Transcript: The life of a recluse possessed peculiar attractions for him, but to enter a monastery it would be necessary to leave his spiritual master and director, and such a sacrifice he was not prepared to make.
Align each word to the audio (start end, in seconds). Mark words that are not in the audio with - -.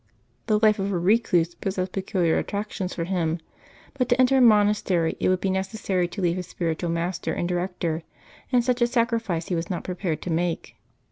The 0.47 0.57
life 0.63 0.79
of 0.79 0.91
a 0.91 0.97
recluse 0.97 1.53
possessed 1.53 1.91
peculiar 1.91 2.39
attractions 2.39 2.95
for 2.95 3.03
him, 3.03 3.37
but 3.93 4.09
to 4.09 4.19
enter 4.19 4.37
a 4.37 4.41
monastery 4.41 5.15
it 5.19 5.29
would 5.29 5.41
be 5.41 5.51
necessary 5.51 6.07
to 6.07 6.21
leave 6.23 6.37
his 6.37 6.47
spiritual 6.47 6.89
master 6.89 7.33
and 7.33 7.47
director, 7.47 8.01
and 8.51 8.63
such 8.63 8.81
a 8.81 8.87
sacrifice 8.87 9.49
he 9.49 9.55
was 9.55 9.69
not 9.69 9.83
prepared 9.83 10.23
to 10.23 10.31
make. 10.31 10.75